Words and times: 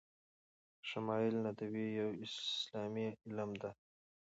شمایل 0.89 1.35
ندوی 1.45 1.85
یو 1.99 2.09
اسلامي 2.25 3.07
علم 3.25 3.51
ده 3.61 3.71